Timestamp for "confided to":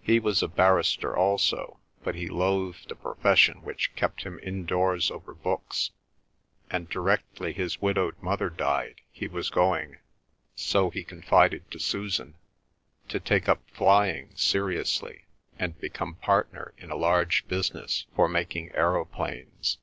11.04-11.78